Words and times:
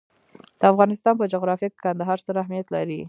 د 0.59 0.61
افغانستان 0.71 1.13
په 1.17 1.25
جغرافیه 1.33 1.69
کې 1.71 1.79
کندهار 1.85 2.17
ستر 2.23 2.35
اهمیت 2.43 2.67
لري. 2.75 2.99